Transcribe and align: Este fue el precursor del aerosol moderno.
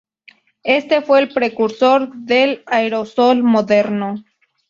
Este 0.63 1.03
fue 1.03 1.19
el 1.21 1.29
precursor 1.31 2.11
del 2.15 2.63
aerosol 2.65 3.43
moderno. 3.43 4.15